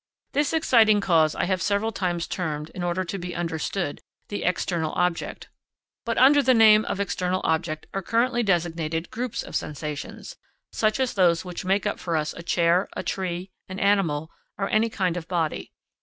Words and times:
This 0.31 0.51
exciting 0.51 0.99
cause 0.99 1.35
I 1.35 1.45
have 1.45 1.61
several 1.61 1.91
times 1.91 2.25
termed, 2.25 2.71
in 2.71 2.81
order 2.81 3.03
to 3.03 3.19
be 3.19 3.35
understood, 3.35 4.01
the 4.29 4.41
external 4.41 4.93
object. 4.93 5.49
But 6.07 6.17
under 6.17 6.41
the 6.41 6.55
name 6.55 6.85
of 6.85 6.99
external 6.99 7.39
object 7.43 7.85
are 7.93 8.01
currently 8.01 8.41
designated 8.41 9.11
groups 9.11 9.43
of 9.43 9.55
sensations, 9.55 10.37
such 10.71 10.99
as 10.99 11.13
those 11.13 11.45
which 11.45 11.65
make 11.65 11.85
up 11.85 11.99
for 11.99 12.17
us 12.17 12.33
a 12.33 12.41
chair, 12.41 12.89
a 12.93 13.03
tree, 13.03 13.51
an 13.69 13.77
animal, 13.79 14.31
or 14.57 14.67
any 14.69 14.89
kind 14.89 15.17
of 15.17 15.27
body. 15.27 15.71